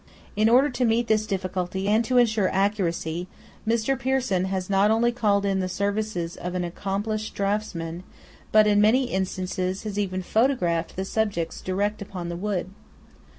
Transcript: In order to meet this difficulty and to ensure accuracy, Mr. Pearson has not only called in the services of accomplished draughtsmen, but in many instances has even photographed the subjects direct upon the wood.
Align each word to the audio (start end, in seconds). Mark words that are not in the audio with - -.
In 0.35 0.49
order 0.49 0.71
to 0.71 0.83
meet 0.83 1.05
this 1.05 1.27
difficulty 1.27 1.87
and 1.87 2.03
to 2.05 2.17
ensure 2.17 2.49
accuracy, 2.51 3.27
Mr. 3.67 3.99
Pearson 3.99 4.45
has 4.45 4.67
not 4.67 4.89
only 4.89 5.11
called 5.11 5.45
in 5.45 5.59
the 5.59 5.69
services 5.69 6.35
of 6.35 6.55
accomplished 6.55 7.35
draughtsmen, 7.35 8.01
but 8.51 8.65
in 8.65 8.81
many 8.81 9.11
instances 9.11 9.83
has 9.83 9.99
even 9.99 10.23
photographed 10.23 10.95
the 10.95 11.05
subjects 11.05 11.61
direct 11.61 12.01
upon 12.01 12.29
the 12.29 12.35
wood. 12.35 12.71